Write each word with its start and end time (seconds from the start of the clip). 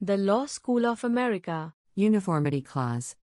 The 0.00 0.16
Law 0.16 0.46
School 0.46 0.86
of 0.86 1.02
America. 1.02 1.74
Uniformity 1.96 2.62
Clause. 2.62 3.16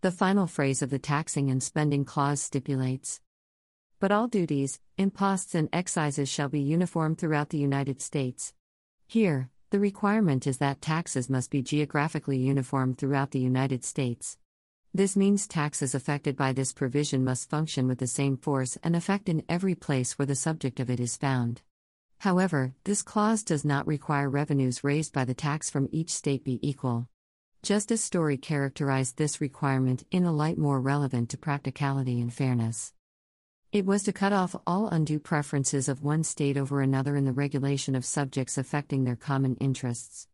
The 0.00 0.12
final 0.12 0.46
phrase 0.46 0.80
of 0.80 0.88
the 0.88 1.00
Taxing 1.00 1.50
and 1.50 1.60
Spending 1.60 2.04
Clause 2.04 2.40
stipulates 2.40 3.20
But 3.98 4.12
all 4.12 4.28
duties, 4.28 4.78
imposts, 4.96 5.56
and 5.56 5.68
excises 5.72 6.28
shall 6.28 6.48
be 6.48 6.60
uniform 6.60 7.16
throughout 7.16 7.48
the 7.48 7.58
United 7.58 8.00
States. 8.00 8.54
Here, 9.08 9.50
the 9.70 9.80
requirement 9.80 10.46
is 10.46 10.58
that 10.58 10.80
taxes 10.80 11.28
must 11.28 11.50
be 11.50 11.62
geographically 11.62 12.38
uniform 12.38 12.94
throughout 12.94 13.32
the 13.32 13.40
United 13.40 13.82
States. 13.84 14.38
This 14.94 15.16
means 15.16 15.48
taxes 15.48 15.96
affected 15.96 16.36
by 16.36 16.52
this 16.52 16.72
provision 16.72 17.24
must 17.24 17.50
function 17.50 17.88
with 17.88 17.98
the 17.98 18.06
same 18.06 18.36
force 18.36 18.78
and 18.84 18.94
effect 18.94 19.28
in 19.28 19.42
every 19.48 19.74
place 19.74 20.16
where 20.16 20.26
the 20.26 20.36
subject 20.36 20.78
of 20.78 20.90
it 20.90 21.00
is 21.00 21.16
found. 21.16 21.62
However, 22.20 22.74
this 22.84 23.00
clause 23.00 23.42
does 23.42 23.64
not 23.64 23.86
require 23.86 24.28
revenues 24.28 24.84
raised 24.84 25.14
by 25.14 25.24
the 25.24 25.32
tax 25.32 25.70
from 25.70 25.88
each 25.90 26.10
state 26.10 26.44
be 26.44 26.60
equal. 26.60 27.08
Justice 27.62 28.04
Story 28.04 28.36
characterized 28.36 29.16
this 29.16 29.40
requirement 29.40 30.04
in 30.10 30.26
a 30.26 30.32
light 30.32 30.58
more 30.58 30.82
relevant 30.82 31.30
to 31.30 31.38
practicality 31.38 32.20
and 32.20 32.32
fairness. 32.32 32.92
It 33.72 33.86
was 33.86 34.02
to 34.02 34.12
cut 34.12 34.34
off 34.34 34.54
all 34.66 34.88
undue 34.88 35.18
preferences 35.18 35.88
of 35.88 36.02
one 36.02 36.22
state 36.22 36.58
over 36.58 36.82
another 36.82 37.16
in 37.16 37.24
the 37.24 37.32
regulation 37.32 37.94
of 37.94 38.04
subjects 38.04 38.58
affecting 38.58 39.04
their 39.04 39.16
common 39.16 39.56
interests. 39.56 40.28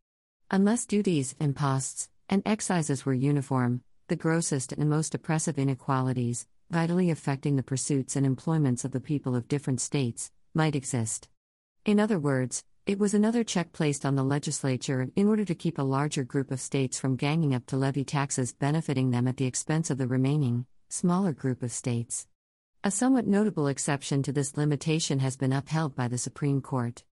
Unless 0.51 0.87
duties, 0.87 1.35
imposts, 1.39 2.09
and 2.27 2.41
excises 2.45 3.05
were 3.05 3.13
uniform, 3.13 3.81
the 4.09 4.17
grossest 4.17 4.73
and 4.73 4.89
most 4.89 5.15
oppressive 5.15 5.57
inequalities, 5.57 6.47
vitally 6.69 7.09
affecting 7.09 7.55
the 7.55 7.63
pursuits 7.63 8.17
and 8.17 8.25
employments 8.25 8.83
of 8.83 8.91
the 8.91 8.99
people 8.99 9.37
of 9.37 9.47
different 9.47 9.79
states, 9.79 10.31
might 10.53 10.75
exist. 10.75 11.29
In 11.87 12.01
other 12.01 12.19
words, 12.19 12.65
it 12.85 12.99
was 12.99 13.13
another 13.13 13.45
check 13.45 13.71
placed 13.71 14.05
on 14.05 14.15
the 14.15 14.23
legislature 14.23 15.07
in 15.15 15.29
order 15.29 15.45
to 15.45 15.55
keep 15.55 15.77
a 15.77 15.83
larger 15.83 16.25
group 16.25 16.51
of 16.51 16.59
states 16.59 16.99
from 16.99 17.15
ganging 17.15 17.55
up 17.55 17.65
to 17.67 17.77
levy 17.77 18.03
taxes 18.03 18.51
benefiting 18.51 19.11
them 19.11 19.25
at 19.25 19.37
the 19.37 19.45
expense 19.45 19.89
of 19.89 19.97
the 19.97 20.05
remaining, 20.05 20.65
smaller 20.89 21.31
group 21.31 21.63
of 21.63 21.71
states. 21.71 22.27
A 22.83 22.91
somewhat 22.91 23.25
notable 23.25 23.67
exception 23.67 24.21
to 24.23 24.33
this 24.33 24.57
limitation 24.57 25.19
has 25.19 25.37
been 25.37 25.53
upheld 25.53 25.95
by 25.95 26.09
the 26.09 26.17
Supreme 26.17 26.59
Court. 26.59 27.05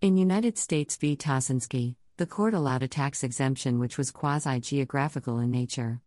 In 0.00 0.16
United 0.16 0.56
States 0.58 0.94
v. 0.94 1.16
Ptasynski, 1.16 1.96
the 2.16 2.26
court 2.26 2.54
allowed 2.54 2.84
a 2.84 2.88
tax 2.88 3.24
exemption 3.24 3.80
which 3.80 3.98
was 3.98 4.12
quasi 4.12 4.60
geographical 4.60 5.40
in 5.40 5.50
nature. 5.50 6.02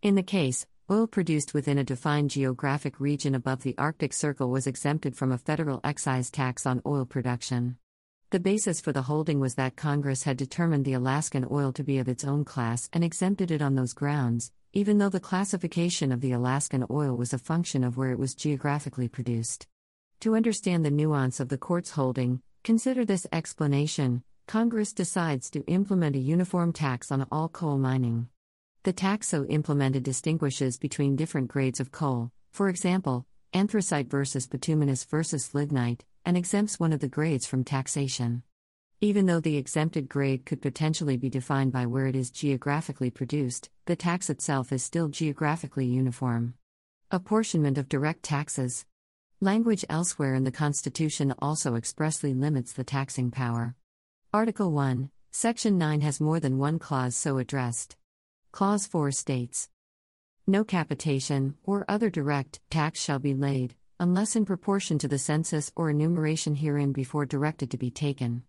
In 0.00 0.14
the 0.14 0.22
case, 0.22 0.66
oil 0.88 1.08
produced 1.08 1.52
within 1.52 1.78
a 1.78 1.84
defined 1.84 2.30
geographic 2.30 3.00
region 3.00 3.34
above 3.34 3.62
the 3.62 3.74
Arctic 3.76 4.12
Circle 4.12 4.50
was 4.50 4.68
exempted 4.68 5.16
from 5.16 5.32
a 5.32 5.38
federal 5.38 5.80
excise 5.82 6.30
tax 6.30 6.64
on 6.64 6.80
oil 6.86 7.04
production. 7.04 7.76
The 8.30 8.38
basis 8.38 8.80
for 8.80 8.92
the 8.92 9.02
holding 9.02 9.40
was 9.40 9.56
that 9.56 9.74
Congress 9.74 10.22
had 10.22 10.36
determined 10.36 10.84
the 10.84 10.92
Alaskan 10.92 11.44
oil 11.50 11.72
to 11.72 11.82
be 11.82 11.98
of 11.98 12.08
its 12.08 12.24
own 12.24 12.44
class 12.44 12.88
and 12.92 13.02
exempted 13.02 13.50
it 13.50 13.62
on 13.62 13.74
those 13.74 13.94
grounds, 13.94 14.52
even 14.72 14.98
though 14.98 15.08
the 15.08 15.18
classification 15.18 16.12
of 16.12 16.20
the 16.20 16.30
Alaskan 16.32 16.84
oil 16.88 17.16
was 17.16 17.32
a 17.32 17.38
function 17.38 17.82
of 17.82 17.96
where 17.96 18.12
it 18.12 18.18
was 18.18 18.36
geographically 18.36 19.08
produced. 19.08 19.66
To 20.20 20.36
understand 20.36 20.84
the 20.84 20.90
nuance 20.90 21.40
of 21.40 21.48
the 21.48 21.58
court's 21.58 21.90
holding, 21.90 22.42
consider 22.62 23.04
this 23.04 23.26
explanation 23.32 24.22
Congress 24.46 24.92
decides 24.92 25.50
to 25.50 25.66
implement 25.66 26.14
a 26.14 26.20
uniform 26.20 26.72
tax 26.72 27.10
on 27.10 27.26
all 27.32 27.48
coal 27.48 27.76
mining. 27.76 28.28
The 28.86 28.92
taxo 28.92 29.44
implemented 29.46 30.04
distinguishes 30.04 30.78
between 30.78 31.16
different 31.16 31.48
grades 31.48 31.80
of 31.80 31.90
coal, 31.90 32.30
for 32.52 32.68
example, 32.68 33.26
anthracite 33.52 34.08
versus 34.08 34.46
bituminous 34.46 35.02
versus 35.02 35.56
lignite, 35.56 36.04
and 36.24 36.36
exempts 36.36 36.78
one 36.78 36.92
of 36.92 37.00
the 37.00 37.08
grades 37.08 37.48
from 37.48 37.64
taxation. 37.64 38.44
Even 39.00 39.26
though 39.26 39.40
the 39.40 39.56
exempted 39.56 40.08
grade 40.08 40.46
could 40.46 40.62
potentially 40.62 41.16
be 41.16 41.28
defined 41.28 41.72
by 41.72 41.84
where 41.84 42.06
it 42.06 42.14
is 42.14 42.30
geographically 42.30 43.10
produced, 43.10 43.70
the 43.86 43.96
tax 43.96 44.30
itself 44.30 44.70
is 44.70 44.84
still 44.84 45.08
geographically 45.08 45.86
uniform. 45.86 46.54
Apportionment 47.10 47.78
of 47.78 47.88
direct 47.88 48.22
taxes. 48.22 48.86
Language 49.40 49.84
elsewhere 49.88 50.36
in 50.36 50.44
the 50.44 50.52
Constitution 50.52 51.34
also 51.40 51.74
expressly 51.74 52.32
limits 52.34 52.72
the 52.72 52.84
taxing 52.84 53.32
power. 53.32 53.74
Article 54.32 54.70
1, 54.70 55.10
Section 55.32 55.76
9 55.76 56.02
has 56.02 56.20
more 56.20 56.38
than 56.38 56.56
one 56.56 56.78
clause 56.78 57.16
so 57.16 57.38
addressed. 57.38 57.96
Clause 58.56 58.86
4 58.86 59.10
states 59.10 59.68
No 60.46 60.64
capitation, 60.64 61.56
or 61.64 61.84
other 61.90 62.08
direct, 62.08 62.58
tax 62.70 62.98
shall 62.98 63.18
be 63.18 63.34
laid, 63.34 63.74
unless 64.00 64.34
in 64.34 64.46
proportion 64.46 64.98
to 65.00 65.08
the 65.08 65.18
census 65.18 65.70
or 65.76 65.90
enumeration 65.90 66.54
herein 66.54 66.92
before 66.92 67.26
directed 67.26 67.70
to 67.70 67.76
be 67.76 67.90
taken. 67.90 68.44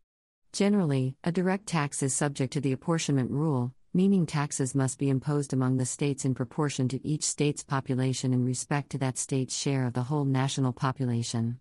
Generally, 0.54 1.18
a 1.26 1.32
direct 1.34 1.66
tax 1.66 2.02
is 2.02 2.16
subject 2.16 2.54
to 2.54 2.62
the 2.62 2.72
apportionment 2.72 3.32
rule, 3.32 3.74
meaning 3.94 4.26
taxes 4.26 4.74
must 4.74 4.98
be 4.98 5.10
imposed 5.10 5.52
among 5.52 5.76
the 5.76 5.86
states 5.86 6.24
in 6.24 6.34
proportion 6.34 6.88
to 6.88 7.06
each 7.06 7.24
state's 7.26 7.66
population 7.66 8.32
in 8.32 8.46
respect 8.46 8.92
to 8.92 8.98
that 9.00 9.18
state's 9.18 9.58
share 9.58 9.86
of 9.86 9.92
the 9.92 10.04
whole 10.04 10.24
national 10.24 10.72
population. 10.72 11.60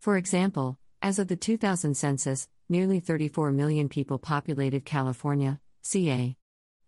For 0.00 0.16
example, 0.16 0.80
as 1.00 1.20
of 1.20 1.28
the 1.28 1.36
2000 1.36 1.96
census, 1.96 2.48
nearly 2.68 2.98
34 2.98 3.52
million 3.52 3.88
people 3.88 4.18
populated 4.18 4.84
California, 4.84 5.60
CA. 5.82 6.36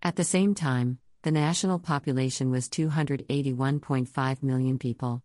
At 0.07 0.15
the 0.15 0.23
same 0.23 0.55
time, 0.55 1.01
the 1.23 1.33
national 1.33 1.81
population 1.81 2.53
was 2.53 2.69
281.5 2.69 4.41
million 4.41 4.79
people. 4.79 5.21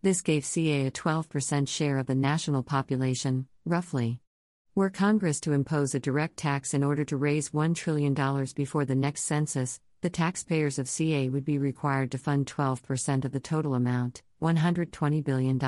This 0.00 0.22
gave 0.22 0.46
CA 0.46 0.86
a 0.86 0.90
12% 0.90 1.68
share 1.68 1.98
of 1.98 2.06
the 2.06 2.14
national 2.14 2.62
population, 2.62 3.46
roughly. 3.66 4.22
Were 4.74 4.88
Congress 4.88 5.38
to 5.40 5.52
impose 5.52 5.94
a 5.94 6.00
direct 6.00 6.38
tax 6.38 6.72
in 6.72 6.82
order 6.82 7.04
to 7.04 7.18
raise 7.18 7.50
$1 7.50 7.74
trillion 7.74 8.14
before 8.56 8.86
the 8.86 8.94
next 8.94 9.24
census, 9.24 9.82
the 10.00 10.08
taxpayers 10.08 10.78
of 10.78 10.88
CA 10.88 11.28
would 11.28 11.44
be 11.44 11.58
required 11.58 12.10
to 12.12 12.16
fund 12.16 12.46
12% 12.46 13.26
of 13.26 13.32
the 13.32 13.38
total 13.38 13.74
amount, 13.74 14.22
$120 14.40 15.22
billion. 15.22 15.60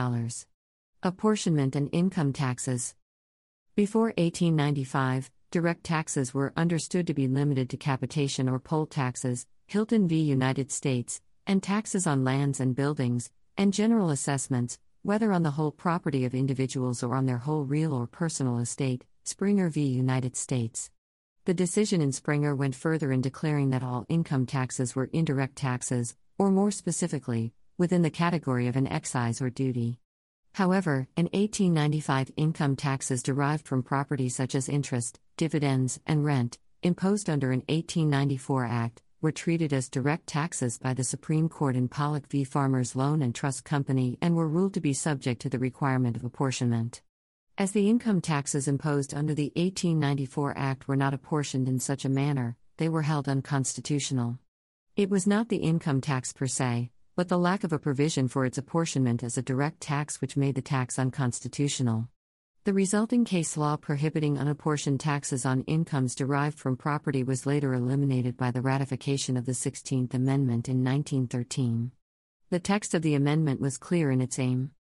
Apportionment 1.03 1.77
and 1.77 1.91
income 1.93 2.33
taxes. 2.33 2.95
Before 3.77 4.15
1895, 4.17 5.31
direct 5.55 5.85
taxes 5.85 6.35
were 6.35 6.53
understood 6.57 7.07
to 7.07 7.15
be 7.15 7.29
limited 7.29 7.71
to 7.71 7.77
capitation 7.77 8.49
or 8.49 8.59
poll 8.59 8.87
taxes, 8.87 9.47
Hylton 9.69 10.09
v. 10.09 10.17
United 10.17 10.73
States, 10.73 11.21
and 11.47 11.63
taxes 11.63 12.09
on 12.09 12.25
lands 12.25 12.59
and 12.59 12.75
buildings, 12.75 13.31
and 13.57 13.73
general 13.73 14.11
assessments, 14.11 14.81
whether 15.05 15.33
on 15.33 15.45
the 15.45 15.53
whole 15.53 15.71
property 15.71 16.25
of 16.25 16.35
individuals 16.35 17.05
or 17.05 17.15
on 17.15 17.27
their 17.27 17.39
whole 17.39 17.63
real 17.63 17.95
or 17.95 18.09
personal 18.09 18.59
estate, 18.59 19.05
Springer 19.23 19.69
v. 19.69 19.83
United 19.85 20.37
States. 20.37 20.91
The 21.45 21.55
decision 21.55 22.01
in 22.01 22.11
Springer 22.11 22.57
went 22.57 22.75
further 22.75 23.13
in 23.13 23.21
declaring 23.21 23.71
that 23.71 23.85
all 23.85 24.07
income 24.09 24.47
taxes 24.47 24.97
were 24.97 25.09
indirect 25.13 25.55
taxes, 25.55 26.17
or 26.37 26.51
more 26.51 26.73
specifically, 26.73 27.53
within 27.79 28.03
the 28.03 28.11
category 28.11 28.67
of 28.67 28.75
an 28.75 28.89
excise 28.89 29.41
or 29.41 29.51
duty. 29.51 30.01
However, 30.55 31.07
in 31.17 31.27
1895, 31.27 32.33
income 32.37 32.75
taxes 32.75 33.23
derived 33.23 33.69
from 33.69 33.85
property 33.85 34.29
such 34.29 34.57
as 34.57 34.69
interest, 34.69 35.21
dividends, 35.37 36.01
and 36.07 36.25
rent, 36.25 36.59
imposed 36.83 37.29
under 37.29 37.51
an 37.51 37.63
1894 37.69 38.65
Act, 38.65 39.03
were 39.21 39.33
treated 39.33 39.73
as 39.73 39.89
direct 39.89 40.27
taxes 40.27 40.79
by 40.79 40.93
the 40.93 41.03
Supreme 41.03 41.49
Court 41.49 41.77
in 41.77 41.89
Pollock 41.89 42.29
v. 42.31 42.45
Farmers 42.45 42.95
Loan 42.95 43.23
and 43.23 43.35
Trust 43.35 43.65
Company 43.65 44.19
and 44.21 44.37
were 44.37 44.47
ruled 44.47 44.75
to 44.75 44.81
be 44.81 44.93
subject 44.93 45.41
to 45.41 45.49
the 45.49 45.59
requirement 45.59 46.17
of 46.17 46.25
apportionment. 46.25 47.01
As 47.57 47.73
the 47.73 47.89
income 47.89 48.21
taxes 48.21 48.69
imposed 48.69 49.15
under 49.15 49.35
the 49.35 49.53
1894 49.57 50.59
Act 50.59 50.89
were 50.89 50.97
not 50.97 51.15
apportioned 51.15 51.69
in 51.69 51.79
such 51.79 52.05
a 52.05 52.11
manner, 52.11 52.57
they 52.77 52.89
were 52.89 53.03
held 53.03 53.29
unconstitutional. 53.29 54.39
It 54.97 55.09
was 55.09 55.27
not 55.27 55.49
the 55.49 55.57
income 55.57 56.01
tax 56.01 56.33
per 56.33 56.47
se, 56.47 56.91
but 57.17 57.29
the 57.29 57.39
lack 57.39 57.65
of 57.65 57.73
a 57.73 57.79
provision 57.79 58.29
for 58.29 58.45
its 58.45 58.59
apportionment 58.59 59.23
as 59.23 59.39
a 59.39 59.43
direct 59.43 59.81
tax 59.81 60.21
which 60.21 60.37
made 60.37 60.57
the 60.57 60.63
tax 60.63 60.99
unconstitutional. 60.99 62.09
The 62.65 62.73
resulting 62.73 63.27
case 63.27 63.59
law 63.59 63.77
prohibiting 63.77 64.39
unapportioned 64.39 64.99
taxes 64.99 65.45
on 65.45 65.65
incomes 65.65 66.15
derived 66.15 66.59
from 66.59 66.79
property 66.79 67.23
was 67.23 67.45
later 67.45 67.75
eliminated 67.75 68.39
by 68.39 68.51
the 68.53 68.63
ratification 68.63 69.37
of 69.37 69.45
the 69.45 69.53
16th 69.53 70.15
Amendment 70.15 70.71
in 70.71 70.83
1913. 70.83 71.93
The 72.49 72.59
text 72.59 72.95
of 72.95 73.03
the 73.03 73.17
amendment 73.17 73.61
was 73.61 73.77
clear 73.77 74.11
in 74.11 74.23
its 74.23 74.39
aim. 74.39 74.71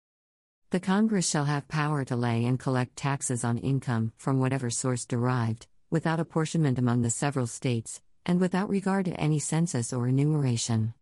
The 0.71 0.81
Congress 0.81 1.29
shall 1.29 1.45
have 1.45 1.69
power 1.69 2.07
to 2.07 2.17
lay 2.17 2.47
and 2.47 2.59
collect 2.59 2.97
taxes 2.97 3.45
on 3.45 3.59
income, 3.59 4.15
from 4.17 4.39
whatever 4.39 4.71
source 4.71 5.05
derived, 5.05 5.67
without 5.91 6.19
apportionment 6.19 6.79
among 6.79 7.03
the 7.03 7.11
several 7.11 7.47
states, 7.47 8.01
and 8.25 8.41
without 8.41 8.71
regard 8.71 9.05
to 9.05 9.21
any 9.21 9.39
census 9.39 9.93
or 9.93 10.09
enumeration. 10.09 10.95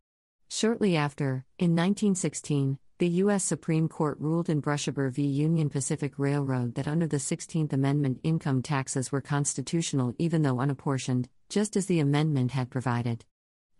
Shortly 0.49 0.96
after, 0.96 1.44
in 1.61 1.76
1916, 1.76 2.78
the 3.02 3.19
U.S. 3.25 3.43
Supreme 3.43 3.88
Court 3.88 4.16
ruled 4.20 4.49
in 4.49 4.62
Brushaber 4.62 5.10
v. 5.10 5.26
Union 5.26 5.69
Pacific 5.69 6.12
Railroad 6.19 6.76
that 6.76 6.87
under 6.87 7.08
the 7.08 7.16
16th 7.16 7.72
Amendment 7.72 8.20
income 8.22 8.62
taxes 8.62 9.10
were 9.10 9.20
constitutional 9.20 10.14
even 10.20 10.43
though 10.43 10.60
unapportioned, 10.60 11.28
just 11.49 11.76
as 11.76 11.87
the 11.87 11.99
amendment 11.99 12.52
had 12.52 12.70
provided. 12.70 13.25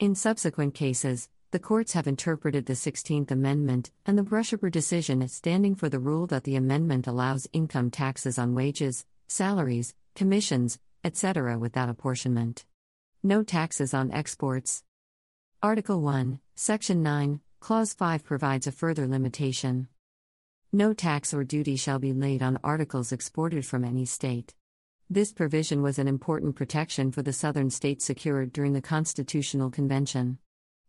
In 0.00 0.16
subsequent 0.16 0.74
cases, 0.74 1.28
the 1.52 1.60
courts 1.60 1.92
have 1.92 2.08
interpreted 2.08 2.66
the 2.66 2.72
16th 2.72 3.30
Amendment 3.30 3.92
and 4.04 4.19
the 4.19 4.24
Brushaber 4.24 4.72
decision 4.72 5.22
as 5.22 5.32
standing 5.32 5.76
for 5.76 5.88
the 5.88 6.00
rule 6.00 6.26
that 6.26 6.42
the 6.42 6.56
amendment 6.56 7.06
allows 7.06 7.46
income 7.52 7.92
taxes 7.92 8.40
on 8.40 8.56
wages, 8.56 9.06
salaries, 9.28 9.94
commissions, 10.16 10.80
etc. 11.04 11.60
without 11.60 11.88
apportionment. 11.88 12.64
No 13.22 13.44
taxes 13.44 13.94
on 13.94 14.10
exports. 14.10 14.82
Article 15.62 16.00
1, 16.00 16.40
Section 16.56 17.04
9, 17.04 17.38
Clause 17.62 17.94
5 17.94 18.24
provides 18.24 18.66
a 18.66 18.72
further 18.72 19.06
limitation. 19.06 19.86
No 20.72 20.92
tax 20.92 21.32
or 21.32 21.44
duty 21.44 21.76
shall 21.76 22.00
be 22.00 22.12
laid 22.12 22.42
on 22.42 22.58
articles 22.64 23.12
exported 23.12 23.64
from 23.64 23.84
any 23.84 24.04
state. 24.04 24.52
This 25.08 25.32
provision 25.32 25.80
was 25.80 25.96
an 25.96 26.08
important 26.08 26.56
protection 26.56 27.12
for 27.12 27.22
the 27.22 27.32
southern 27.32 27.70
states 27.70 28.04
secured 28.04 28.52
during 28.52 28.72
the 28.72 28.82
Constitutional 28.82 29.70
Convention. 29.70 30.38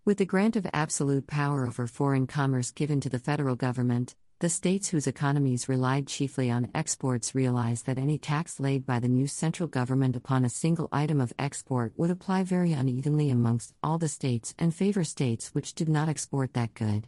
With 0.04 0.18
the 0.18 0.26
grant 0.26 0.56
of 0.56 0.66
absolute 0.74 1.28
power 1.28 1.68
over 1.68 1.86
foreign 1.86 2.26
commerce 2.26 2.72
given 2.72 3.00
to 3.02 3.10
the 3.10 3.20
federal 3.20 3.56
government, 3.56 4.16
the 4.44 4.50
states 4.50 4.90
whose 4.90 5.08
economies 5.08 5.70
relied 5.70 6.06
chiefly 6.06 6.52
on 6.52 6.70
exports 6.76 7.34
realized 7.34 7.86
that 7.86 7.98
any 7.98 8.18
tax 8.18 8.60
laid 8.60 8.86
by 8.86 9.00
the 9.00 9.08
new 9.08 9.26
central 9.26 9.70
government 9.70 10.18
upon 10.18 10.44
a 10.44 10.50
single 10.50 10.90
item 10.92 11.22
of 11.22 11.32
export 11.40 11.94
would 11.96 12.12
apply 12.12 12.44
very 12.44 12.74
unevenly 12.74 13.30
amongst 13.30 13.74
all 13.82 13.98
the 13.98 14.10
states 14.10 14.54
and 14.60 14.76
favor 14.76 15.06
states 15.06 15.56
which 15.56 15.74
did 15.74 15.88
not 15.88 16.10
export 16.10 16.52
that 16.52 16.74
good. 16.74 17.08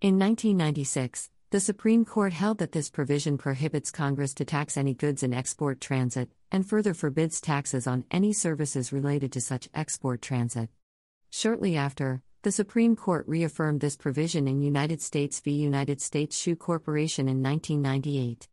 In 0.00 0.18
1996, 0.18 1.28
the 1.50 1.60
Supreme 1.60 2.06
Court 2.06 2.32
held 2.32 2.56
that 2.56 2.72
this 2.72 2.88
provision 2.88 3.36
prohibits 3.36 3.90
Congress 3.90 4.32
to 4.32 4.46
tax 4.46 4.78
any 4.78 4.94
goods 4.94 5.22
in 5.22 5.34
export 5.34 5.82
transit, 5.82 6.30
and 6.50 6.66
further 6.66 6.94
forbids 6.94 7.42
taxes 7.42 7.86
on 7.86 8.06
any 8.10 8.32
services 8.32 8.90
related 8.90 9.32
to 9.32 9.42
such 9.42 9.68
export 9.74 10.22
transit. 10.22 10.70
Shortly 11.28 11.76
after, 11.76 12.22
the 12.42 12.50
Supreme 12.50 12.96
Court 12.96 13.28
reaffirmed 13.28 13.82
this 13.82 13.98
provision 13.98 14.48
in 14.48 14.62
United 14.62 15.02
States 15.02 15.40
v. 15.40 15.50
United 15.50 16.00
States 16.00 16.38
Shoe 16.38 16.56
Corporation 16.56 17.28
in 17.28 17.42
1998. 17.42 18.48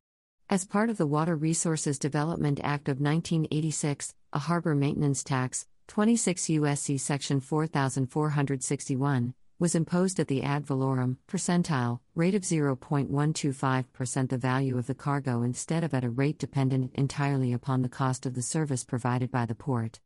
As 0.50 0.66
part 0.66 0.89
of 0.89 0.98
the 0.98 1.07
Water 1.07 1.38
Resources 1.38 1.98
Development 1.98 2.60
Act 2.62 2.89
of 2.89 3.00
1986, 3.00 4.13
a 4.34 4.39
harbor 4.39 4.75
maintenance 4.75 5.24
tax, 5.24 5.68
26 5.88 6.50
U.S.C. 6.50 6.98
Section 6.98 7.39
4461, 7.39 9.34
was 9.57 9.74
imposed 9.74 10.19
at 10.19 10.28
the 10.28 10.44
ad 10.44 10.66
valorem 10.66 11.16
percentile 11.25 12.01
rate 12.13 12.36
of 12.36 12.42
0.125% 12.42 14.30
the 14.30 14.38
value 14.38 14.78
of 14.78 14.88
the 14.88 14.95
cargo 14.95 15.44
instead 15.44 15.86
of 15.86 15.94
at 15.94 16.04
a 16.04 16.10
rate 16.10 16.38
dependent 16.38 16.92
entirely 16.95 17.54
upon 17.54 17.83
the 17.83 17.90
cost 17.90 18.25
of 18.25 18.36
the 18.36 18.42
service 18.42 18.83
provided 18.83 19.31
by 19.31 19.45
the 19.45 19.56
port. 19.56 20.01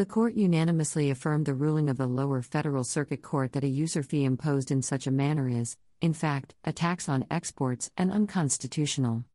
The 0.00 0.06
court 0.06 0.34
unanimously 0.34 1.10
affirmed 1.10 1.44
the 1.44 1.52
ruling 1.52 1.90
of 1.90 1.98
the 1.98 2.06
lower 2.06 2.40
federal 2.40 2.84
circuit 2.84 3.20
court 3.20 3.52
that 3.52 3.64
a 3.64 3.68
user 3.68 4.02
fee 4.02 4.24
imposed 4.24 4.70
in 4.70 4.80
such 4.80 5.06
a 5.06 5.10
manner 5.10 5.46
is, 5.46 5.76
in 6.00 6.14
fact, 6.14 6.54
a 6.64 6.72
tax 6.72 7.06
on 7.06 7.26
exports 7.30 7.90
and 7.98 8.10
unconstitutional. 8.10 9.26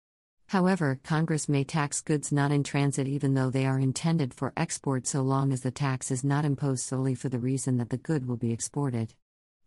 However, 0.47 0.99
Congress 1.03 1.47
may 1.47 1.65
tax 1.65 2.01
goods 2.01 2.31
not 2.31 2.51
in 2.51 2.63
transit 2.63 3.07
even 3.07 3.35
though 3.35 3.51
they 3.51 3.67
are 3.67 3.77
intended 3.77 4.33
for 4.33 4.53
export 4.57 5.05
so 5.05 5.21
long 5.21 5.53
as 5.53 5.61
the 5.61 5.69
tax 5.69 6.09
is 6.09 6.23
not 6.23 6.45
imposed 6.45 6.83
solely 6.83 7.13
for 7.13 7.29
the 7.29 7.37
reason 7.37 7.77
that 7.77 7.91
the 7.91 7.97
good 7.97 8.27
will 8.27 8.35
be 8.35 8.51
exported. 8.51 9.13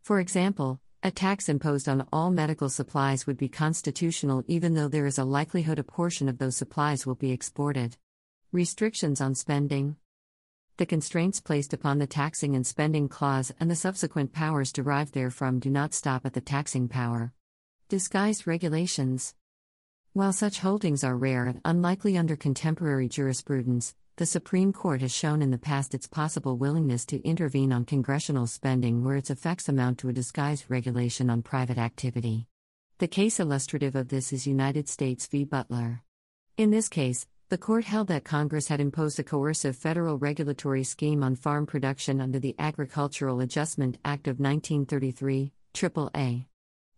For 0.02 0.18
example, 0.18 0.80
a 1.04 1.12
tax 1.12 1.48
imposed 1.48 1.88
on 1.88 2.08
all 2.12 2.32
medical 2.32 2.68
supplies 2.68 3.24
would 3.24 3.38
be 3.38 3.48
constitutional 3.48 4.42
even 4.48 4.74
though 4.74 4.88
there 4.88 5.06
is 5.06 5.18
a 5.18 5.22
likelihood 5.22 5.78
a 5.78 5.84
portion 5.84 6.28
of 6.28 6.38
those 6.38 6.56
supplies 6.56 7.06
will 7.06 7.14
be 7.14 7.30
exported. 7.30 7.96
Restrictions 8.50 9.20
on 9.20 9.36
spending 9.36 9.94
the 10.78 10.86
constraints 10.86 11.40
placed 11.40 11.72
upon 11.72 11.98
the 11.98 12.06
taxing 12.06 12.54
and 12.54 12.64
spending 12.64 13.08
clause 13.08 13.52
and 13.58 13.69
the 13.69 13.75
subsequent 13.75 14.32
powers 14.32 14.72
derived 14.72 15.12
therefrom 15.12 15.58
do 15.58 15.69
not 15.69 15.92
stop 15.92 16.25
at 16.25 16.34
the 16.34 16.40
taxing 16.40 16.86
power. 16.86 17.32
Disguised 17.88 18.46
regulations. 18.46 19.34
While 20.12 20.32
such 20.32 20.60
holdings 20.60 21.02
are 21.02 21.16
rare 21.16 21.46
and 21.46 21.60
unlikely 21.64 22.16
under 22.16 22.36
contemporary 22.36 23.08
jurisprudence, 23.08 23.96
the 24.19 24.26
Supreme 24.26 24.72
Court 24.72 25.00
has 25.00 25.12
shown 25.12 25.42
in 25.42 25.50
the 25.50 25.58
past 25.58 25.94
its 25.94 26.06
possible 26.06 26.56
willingness 26.56 27.04
to 27.06 27.26
intervene 27.26 27.72
on 27.72 27.84
congressional 27.84 28.46
spending 28.46 29.02
where 29.02 29.16
its 29.16 29.31
effects 29.31 29.69
amount 29.69 29.98
to 29.98 30.08
a 30.08 30.12
disguised 30.12 30.66
regulation 30.69 31.28
on 31.28 31.42
private 31.42 31.78
activity. 31.78 32.46
The 32.98 33.08
case 33.08 33.40
illustrative 33.40 33.96
of 33.96 34.08
this 34.08 34.32
is 34.32 34.46
United 34.46 34.88
States 34.88 35.26
v. 35.26 35.42
Butler. 35.44 36.02
In 36.56 36.70
this 36.70 36.88
case, 36.88 37.26
the 37.50 37.56
court 37.56 37.84
held 37.84 38.08
that 38.08 38.24
Congress 38.24 38.68
had 38.68 38.78
imposed 38.78 39.18
a 39.18 39.24
coercive 39.24 39.74
federal 39.74 40.18
regulatory 40.18 40.84
scheme 40.84 41.22
on 41.22 41.34
farm 41.34 41.64
production 41.64 42.20
under 42.20 42.38
the 42.38 42.54
Agricultural 42.58 43.40
Adjustment 43.40 43.96
Act 44.04 44.28
of 44.28 44.38
1933, 44.38 45.52
AAA. 45.72 46.44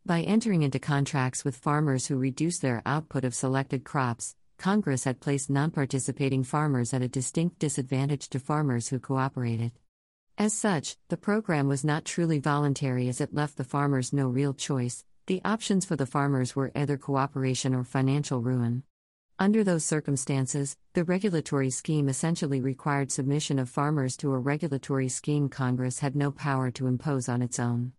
By 0.04 0.22
entering 0.22 0.62
into 0.62 0.80
contracts 0.80 1.44
with 1.44 1.54
farmers 1.54 2.06
who 2.08 2.16
reduced 2.16 2.62
their 2.62 2.82
output 2.84 3.24
of 3.24 3.32
selected 3.32 3.84
crops, 3.84 4.34
Congress 4.58 5.04
had 5.04 5.20
placed 5.20 5.50
non-participating 5.50 6.42
farmers 6.42 6.92
at 6.92 7.02
a 7.02 7.08
distinct 7.08 7.60
disadvantage 7.60 8.28
to 8.30 8.40
farmers 8.40 8.88
who 8.88 8.98
cooperated. 8.98 9.70
As 10.36 10.52
such, 10.52 10.96
the 11.10 11.16
program 11.16 11.68
was 11.68 11.84
not 11.84 12.04
truly 12.04 12.40
voluntary 12.40 13.08
as 13.08 13.20
it 13.20 13.32
left 13.32 13.56
the 13.56 13.62
farmers 13.62 14.12
no 14.12 14.26
real 14.26 14.54
choice. 14.54 15.04
The 15.26 15.42
options 15.44 15.84
for 15.84 15.94
the 15.94 16.06
farmers 16.06 16.56
were 16.56 16.72
either 16.74 16.96
cooperation 16.96 17.72
or 17.72 17.84
financial 17.84 18.40
ruin. 18.40 18.82
Under 19.40 19.64
those 19.64 19.86
circumstances, 19.86 20.76
the 20.92 21.02
regulatory 21.02 21.70
scheme 21.70 22.10
essentially 22.10 22.60
required 22.60 23.10
submission 23.10 23.58
of 23.58 23.70
farmers 23.70 24.14
to 24.18 24.34
a 24.34 24.38
regulatory 24.38 25.08
scheme 25.08 25.48
Congress 25.48 26.00
had 26.00 26.14
no 26.14 26.30
power 26.30 26.70
to 26.72 26.86
impose 26.86 27.26
on 27.26 27.40
its 27.40 27.58
own. 27.58 27.92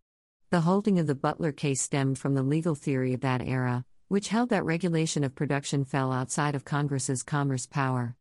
The 0.51 0.61
holding 0.61 0.99
of 0.99 1.07
the 1.07 1.15
Butler 1.15 1.51
case 1.51 1.81
stemmed 1.81 2.19
from 2.19 2.35
the 2.35 2.43
legal 2.43 2.75
theory 2.75 3.15
of 3.15 3.21
that 3.21 3.41
era, 3.41 3.85
which 4.07 4.27
held 4.27 4.49
that 4.49 4.65
regulation 4.65 5.23
of 5.23 5.33
production 5.33 5.83
fell 5.83 6.11
outside 6.11 6.53
of 6.53 6.63
Congress's 6.63 7.23
commerce 7.23 7.65
power. 7.65 8.15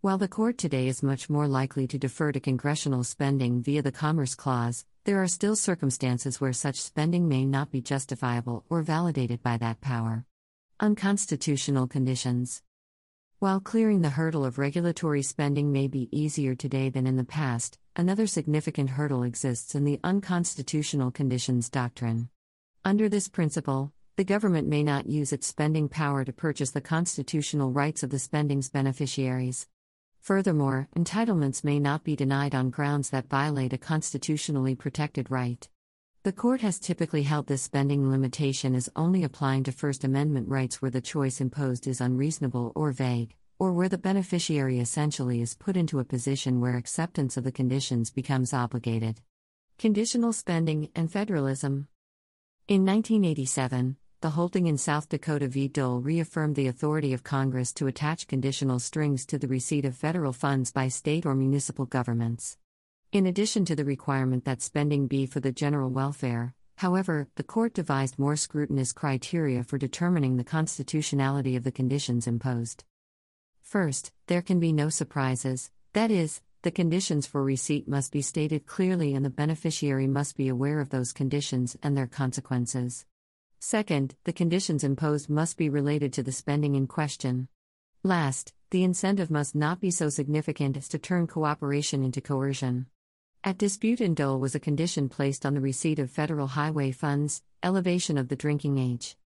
While 0.00 0.18
the 0.18 0.26
court 0.26 0.58
today 0.58 0.88
is 0.88 1.00
much 1.00 1.30
more 1.30 1.46
likely 1.46 1.86
to 1.86 1.96
defer 1.96 2.32
to 2.32 2.40
congressional 2.40 3.04
spending 3.04 3.62
via 3.62 3.82
the 3.82 3.92
Commerce 3.92 4.34
Clause, 4.34 4.84
there 5.04 5.22
are 5.22 5.28
still 5.28 5.54
circumstances 5.54 6.40
where 6.40 6.52
such 6.52 6.82
spending 6.82 7.28
may 7.28 7.44
not 7.44 7.70
be 7.70 7.80
justifiable 7.80 8.64
or 8.68 8.82
validated 8.82 9.44
by 9.44 9.58
that 9.58 9.80
power. 9.80 10.26
Unconstitutional 10.80 11.86
conditions. 11.86 12.60
While 13.38 13.60
clearing 13.60 14.02
the 14.02 14.10
hurdle 14.10 14.44
of 14.44 14.58
regulatory 14.58 15.22
spending 15.22 15.70
may 15.70 15.86
be 15.86 16.08
easier 16.10 16.56
today 16.56 16.88
than 16.88 17.06
in 17.06 17.14
the 17.14 17.22
past, 17.22 17.78
another 17.94 18.26
significant 18.26 18.90
hurdle 18.90 19.22
exists 19.22 19.76
in 19.76 19.84
the 19.84 20.00
unconstitutional 20.02 21.12
conditions 21.12 21.70
doctrine. 21.70 22.28
Under 22.84 23.08
this 23.08 23.28
principle, 23.28 23.92
the 24.16 24.24
government 24.24 24.66
may 24.66 24.82
not 24.82 25.06
use 25.06 25.32
its 25.32 25.46
spending 25.46 25.88
power 25.88 26.24
to 26.24 26.32
purchase 26.32 26.72
the 26.72 26.80
constitutional 26.80 27.70
rights 27.70 28.02
of 28.02 28.10
the 28.10 28.18
spending's 28.18 28.68
beneficiaries. 28.68 29.68
Furthermore, 30.22 30.88
entitlements 30.96 31.62
may 31.62 31.78
not 31.78 32.02
be 32.02 32.16
denied 32.16 32.54
on 32.54 32.70
grounds 32.70 33.10
that 33.10 33.30
violate 33.30 33.72
a 33.72 33.78
constitutionally 33.78 34.74
protected 34.74 35.30
right. 35.30 35.68
The 36.24 36.32
court 36.32 36.62
has 36.62 36.78
typically 36.78 37.24
held 37.24 37.48
this 37.48 37.60
spending 37.60 38.10
limitation 38.10 38.74
as 38.74 38.88
only 38.96 39.24
applying 39.24 39.62
to 39.64 39.72
First 39.72 40.04
Amendment 40.04 40.48
rights 40.48 40.80
where 40.80 40.90
the 40.90 41.02
choice 41.02 41.38
imposed 41.38 41.86
is 41.86 42.00
unreasonable 42.00 42.72
or 42.74 42.92
vague, 42.92 43.34
or 43.58 43.74
where 43.74 43.90
the 43.90 43.98
beneficiary 43.98 44.80
essentially 44.80 45.42
is 45.42 45.54
put 45.54 45.76
into 45.76 45.98
a 45.98 46.04
position 46.04 46.62
where 46.62 46.78
acceptance 46.78 47.36
of 47.36 47.44
the 47.44 47.52
conditions 47.52 48.10
becomes 48.10 48.54
obligated. 48.54 49.20
Conditional 49.78 50.32
spending 50.32 50.88
and 50.94 51.12
federalism. 51.12 51.88
In 52.68 52.86
1987, 52.86 53.98
the 54.22 54.30
holding 54.30 54.66
in 54.66 54.78
South 54.78 55.10
Dakota 55.10 55.46
v. 55.46 55.68
Dole 55.68 56.00
reaffirmed 56.00 56.56
the 56.56 56.68
authority 56.68 57.12
of 57.12 57.22
Congress 57.22 57.70
to 57.74 57.86
attach 57.86 58.28
conditional 58.28 58.78
strings 58.78 59.26
to 59.26 59.36
the 59.36 59.46
receipt 59.46 59.84
of 59.84 59.94
federal 59.94 60.32
funds 60.32 60.72
by 60.72 60.88
state 60.88 61.26
or 61.26 61.34
municipal 61.34 61.84
governments. 61.84 62.56
In 63.14 63.26
addition 63.26 63.64
to 63.66 63.76
the 63.76 63.84
requirement 63.84 64.44
that 64.44 64.60
spending 64.60 65.06
be 65.06 65.24
for 65.24 65.38
the 65.38 65.52
general 65.52 65.88
welfare, 65.88 66.52
however, 66.78 67.28
the 67.36 67.44
court 67.44 67.72
devised 67.72 68.18
more 68.18 68.34
scrutinous 68.34 68.92
criteria 68.92 69.62
for 69.62 69.78
determining 69.78 70.36
the 70.36 70.42
constitutionality 70.42 71.54
of 71.54 71.62
the 71.62 71.70
conditions 71.70 72.26
imposed. 72.26 72.82
First, 73.62 74.10
there 74.26 74.42
can 74.42 74.58
be 74.58 74.72
no 74.72 74.88
surprises, 74.88 75.70
that 75.92 76.10
is, 76.10 76.40
the 76.62 76.72
conditions 76.72 77.24
for 77.24 77.44
receipt 77.44 77.86
must 77.86 78.10
be 78.10 78.20
stated 78.20 78.66
clearly 78.66 79.14
and 79.14 79.24
the 79.24 79.30
beneficiary 79.30 80.08
must 80.08 80.36
be 80.36 80.48
aware 80.48 80.80
of 80.80 80.90
those 80.90 81.12
conditions 81.12 81.76
and 81.84 81.96
their 81.96 82.08
consequences. 82.08 83.06
Second, 83.60 84.16
the 84.24 84.32
conditions 84.32 84.82
imposed 84.82 85.30
must 85.30 85.56
be 85.56 85.68
related 85.68 86.12
to 86.14 86.24
the 86.24 86.32
spending 86.32 86.74
in 86.74 86.88
question. 86.88 87.46
Last, 88.02 88.54
the 88.70 88.82
incentive 88.82 89.30
must 89.30 89.54
not 89.54 89.80
be 89.80 89.92
so 89.92 90.08
significant 90.08 90.76
as 90.76 90.88
to 90.88 90.98
turn 90.98 91.28
cooperation 91.28 92.02
into 92.02 92.20
coercion. 92.20 92.86
At 93.46 93.58
dispute 93.58 94.00
in 94.00 94.14
Dole 94.14 94.40
was 94.40 94.54
a 94.54 94.58
condition 94.58 95.10
placed 95.10 95.44
on 95.44 95.52
the 95.52 95.60
receipt 95.60 95.98
of 95.98 96.10
federal 96.10 96.46
highway 96.46 96.92
funds, 96.92 97.42
elevation 97.62 98.16
of 98.16 98.28
the 98.28 98.36
drinking 98.36 98.78
age. 98.78 99.18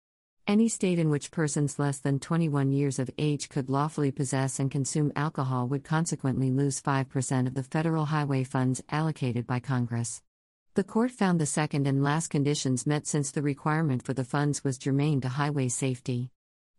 Any 0.45 0.69
state 0.69 0.99
in 0.99 1.09
which 1.09 1.31
persons 1.31 1.79
less 1.79 1.99
than 1.99 2.19
21 2.19 2.73
years 2.73 2.99
of 2.99 3.13
age 3.17 3.49
could 3.49 3.71
lawfully 3.71 4.11
possess 4.11 4.59
and 4.59 4.73
consume 4.73 5.13
alcohol 5.15 5.69
would 5.69 5.85
consequently 5.85 6.51
lose 6.51 6.83
5% 6.83 7.47
of 7.47 7.55
the 7.55 7.63
federal 7.63 8.07
highway 8.07 8.43
funds 8.43 8.83
allocated 8.91 9.47
by 9.47 9.61
Congress. 9.61 10.21
The 10.75 10.83
court 10.83 11.13
found 11.13 11.41
the 11.41 11.47
second 11.47 11.87
and 11.87 12.03
last 12.03 12.27
conditions 12.27 12.89
met 12.89 13.07
since 13.07 13.31
the 13.31 13.43
requirement 13.43 14.03
for 14.03 14.15
the 14.15 14.25
funds 14.25 14.65
was 14.65 14.79
germane 14.79 15.21
to 15.21 15.29
highway 15.29 15.69
safety. 15.69 16.31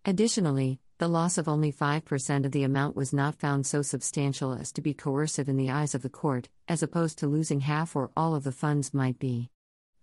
Additionally, 0.03 0.81
the 0.99 1.07
loss 1.07 1.37
of 1.37 1.47
only 1.47 1.71
5% 1.71 2.45
of 2.45 2.51
the 2.51 2.63
amount 2.63 2.93
was 2.93 3.13
not 3.13 3.39
found 3.39 3.65
so 3.65 3.81
substantial 3.81 4.51
as 4.51 4.73
to 4.73 4.81
be 4.81 4.93
coercive 4.93 5.47
in 5.47 5.55
the 5.55 5.69
eyes 5.69 5.95
of 5.95 6.01
the 6.01 6.09
court, 6.09 6.49
as 6.67 6.83
opposed 6.83 7.17
to 7.19 7.27
losing 7.27 7.61
half 7.61 7.95
or 7.95 8.11
all 8.17 8.35
of 8.35 8.43
the 8.43 8.51
funds 8.51 8.93
might 8.93 9.17
be. 9.17 9.49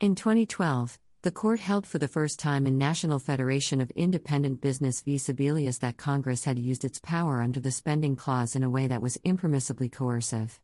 In 0.00 0.14
2012, 0.14 0.98
the 1.20 1.30
court 1.30 1.60
held 1.60 1.86
for 1.86 1.98
the 1.98 2.08
first 2.08 2.38
time 2.38 2.66
in 2.66 2.78
National 2.78 3.18
Federation 3.18 3.82
of 3.82 3.90
Independent 3.90 4.62
Business 4.62 5.02
v. 5.02 5.16
Sebelius 5.16 5.80
that 5.80 5.98
Congress 5.98 6.44
had 6.44 6.58
used 6.58 6.82
its 6.82 6.98
power 6.98 7.42
under 7.42 7.60
the 7.60 7.70
spending 7.70 8.16
clause 8.16 8.56
in 8.56 8.62
a 8.62 8.70
way 8.70 8.86
that 8.86 9.02
was 9.02 9.18
impermissibly 9.18 9.92
coercive. 9.92 10.60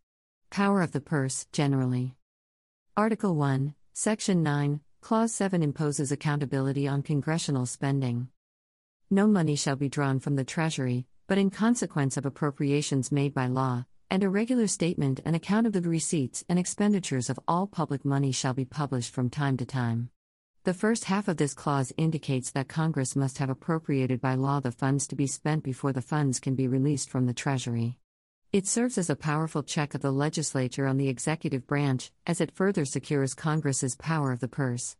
Power 0.48 0.80
of 0.80 0.92
the 0.92 1.00
purse, 1.02 1.46
generally. 1.52 2.14
Article 2.96 3.34
1, 3.34 3.74
Section 3.92 4.42
9, 4.42 4.80
Clause 5.02 5.34
7 5.34 5.62
imposes 5.62 6.10
accountability 6.10 6.88
on 6.88 7.02
congressional 7.02 7.66
spending. 7.66 8.28
No 9.12 9.26
money 9.26 9.56
shall 9.56 9.76
be 9.76 9.90
drawn 9.90 10.20
from 10.20 10.36
the 10.36 10.42
Treasury, 10.44 11.04
but 11.26 11.36
in 11.36 11.50
consequence 11.50 12.16
of 12.16 12.24
appropriations 12.24 13.12
made 13.12 13.34
by 13.34 13.46
law, 13.46 13.84
and 14.08 14.22
a 14.22 14.30
regular 14.30 14.66
statement 14.66 15.20
and 15.26 15.36
account 15.36 15.66
of 15.66 15.74
the 15.74 15.82
receipts 15.82 16.46
and 16.48 16.58
expenditures 16.58 17.28
of 17.28 17.38
all 17.46 17.66
public 17.66 18.06
money 18.06 18.32
shall 18.32 18.54
be 18.54 18.64
published 18.64 19.12
from 19.12 19.28
time 19.28 19.58
to 19.58 19.66
time. 19.66 20.08
The 20.64 20.72
first 20.72 21.04
half 21.04 21.28
of 21.28 21.36
this 21.36 21.52
clause 21.52 21.92
indicates 21.98 22.52
that 22.52 22.68
Congress 22.68 23.14
must 23.14 23.36
have 23.36 23.50
appropriated 23.50 24.18
by 24.18 24.34
law 24.34 24.60
the 24.60 24.72
funds 24.72 25.06
to 25.08 25.14
be 25.14 25.26
spent 25.26 25.62
before 25.62 25.92
the 25.92 26.00
funds 26.00 26.40
can 26.40 26.54
be 26.54 26.66
released 26.66 27.10
from 27.10 27.26
the 27.26 27.34
Treasury. 27.34 27.98
It 28.50 28.66
serves 28.66 28.96
as 28.96 29.10
a 29.10 29.14
powerful 29.14 29.62
check 29.62 29.92
of 29.92 30.00
the 30.00 30.10
legislature 30.10 30.86
on 30.86 30.96
the 30.96 31.10
executive 31.10 31.66
branch, 31.66 32.10
as 32.26 32.40
it 32.40 32.50
further 32.50 32.86
secures 32.86 33.34
Congress's 33.34 33.94
power 33.94 34.32
of 34.32 34.40
the 34.40 34.48
purse. 34.48 34.96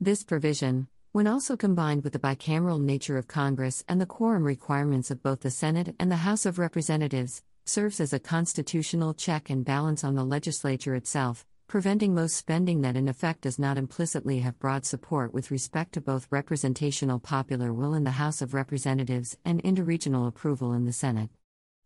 This 0.00 0.24
provision, 0.24 0.88
when 1.12 1.26
also 1.26 1.56
combined 1.56 2.04
with 2.04 2.12
the 2.12 2.20
bicameral 2.20 2.80
nature 2.80 3.18
of 3.18 3.26
Congress 3.26 3.82
and 3.88 4.00
the 4.00 4.06
quorum 4.06 4.44
requirements 4.44 5.10
of 5.10 5.20
both 5.24 5.40
the 5.40 5.50
Senate 5.50 5.92
and 5.98 6.08
the 6.08 6.16
House 6.16 6.46
of 6.46 6.56
Representatives, 6.56 7.42
serves 7.64 7.98
as 7.98 8.12
a 8.12 8.20
constitutional 8.20 9.12
check 9.12 9.50
and 9.50 9.64
balance 9.64 10.04
on 10.04 10.14
the 10.14 10.22
legislature 10.22 10.94
itself, 10.94 11.44
preventing 11.66 12.14
most 12.14 12.36
spending 12.36 12.82
that 12.82 12.94
in 12.94 13.08
effect 13.08 13.40
does 13.40 13.58
not 13.58 13.76
implicitly 13.76 14.38
have 14.38 14.60
broad 14.60 14.86
support 14.86 15.34
with 15.34 15.50
respect 15.50 15.92
to 15.94 16.00
both 16.00 16.28
representational 16.30 17.18
popular 17.18 17.72
will 17.72 17.94
in 17.94 18.04
the 18.04 18.12
House 18.12 18.40
of 18.40 18.54
Representatives 18.54 19.36
and 19.44 19.60
interregional 19.64 20.28
approval 20.28 20.72
in 20.72 20.84
the 20.84 20.92
Senate. 20.92 21.30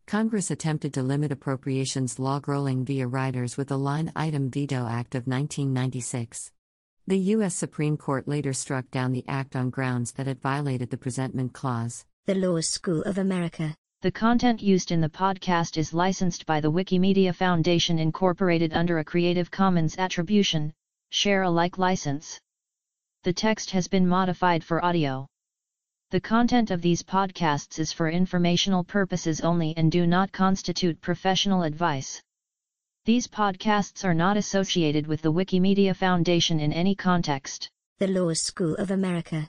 Congress 0.07 0.51
attempted 0.51 0.93
to 0.93 1.03
limit 1.03 1.33
appropriations 1.33 2.19
rolling 2.19 2.85
via 2.85 3.07
riders 3.07 3.57
with 3.57 3.69
the 3.69 3.79
Line 3.79 4.13
Item 4.15 4.51
Veto 4.51 4.87
Act 4.87 5.15
of 5.15 5.27
1996. 5.27 6.53
The 7.07 7.19
U.S. 7.37 7.55
Supreme 7.55 7.99
Court 7.99 8.27
later 8.27 8.55
struck 8.55 8.91
down 8.91 9.13
the 9.13 9.27
act 9.29 9.57
on 9.57 9.69
grounds 9.69 10.13
that 10.13 10.27
it 10.27 10.41
violated 10.41 10.89
the 10.89 10.97
presentment 10.97 11.53
clause. 11.53 12.07
The 12.25 12.35
Law 12.35 12.63
School 12.63 13.03
of 13.03 13.19
America. 13.19 13.75
The 14.01 14.11
content 14.11 14.63
used 14.63 14.91
in 14.91 15.03
the 15.03 15.11
podcast 15.11 15.77
is 15.77 15.93
licensed 15.93 16.47
by 16.47 16.63
the 16.63 16.73
Wikimedia 16.73 17.35
Foundation 17.35 17.99
Incorporated 17.99 18.73
under 18.73 19.01
a 19.01 19.05
Creative 19.05 19.51
Commons 19.51 19.99
Attribution, 19.99 20.73
Share 21.11 21.43
Alike 21.43 21.77
license. 21.77 22.41
The 23.23 23.35
text 23.35 23.71
has 23.73 23.87
been 23.87 24.09
modified 24.09 24.65
for 24.65 24.83
audio. 24.83 25.27
The 26.11 26.23
content 26.23 26.71
of 26.71 26.81
these 26.81 27.03
podcasts 27.03 27.79
is 27.79 27.93
for 27.93 28.09
informational 28.09 28.83
purposes 28.83 29.43
only 29.43 29.75
and 29.77 29.93
do 29.93 30.07
not 30.07 30.33
constitute 30.33 31.03
professional 31.03 31.65
advice. 31.65 32.23
These 33.07 33.29
podcasts 33.29 34.03
are 34.03 34.15
not 34.15 34.39
associated 34.39 35.07
with 35.07 35.21
the 35.21 35.31
Wikimedia 35.31 35.95
Foundation 35.95 36.59
in 36.59 36.73
any 36.73 36.95
context. 36.95 37.69
The 37.99 38.07
Law 38.07 38.33
School 38.33 38.75
of 38.77 38.91
America. 38.91 39.43